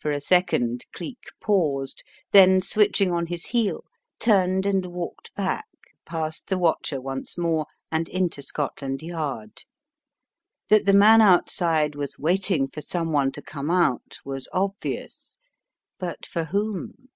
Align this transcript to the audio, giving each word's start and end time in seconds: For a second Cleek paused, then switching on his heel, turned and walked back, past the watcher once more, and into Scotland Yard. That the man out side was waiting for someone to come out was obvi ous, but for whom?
For 0.00 0.10
a 0.10 0.18
second 0.20 0.86
Cleek 0.92 1.26
paused, 1.40 2.02
then 2.32 2.60
switching 2.60 3.12
on 3.12 3.26
his 3.26 3.46
heel, 3.46 3.84
turned 4.18 4.66
and 4.66 4.86
walked 4.86 5.32
back, 5.36 5.68
past 6.04 6.48
the 6.48 6.58
watcher 6.58 7.00
once 7.00 7.38
more, 7.38 7.66
and 7.92 8.08
into 8.08 8.42
Scotland 8.42 9.02
Yard. 9.02 9.62
That 10.68 10.84
the 10.84 10.92
man 10.94 11.20
out 11.20 11.48
side 11.48 11.94
was 11.94 12.18
waiting 12.18 12.66
for 12.66 12.80
someone 12.80 13.30
to 13.30 13.40
come 13.40 13.70
out 13.70 14.18
was 14.24 14.48
obvi 14.52 15.04
ous, 15.04 15.36
but 16.00 16.26
for 16.26 16.46
whom? 16.46 17.10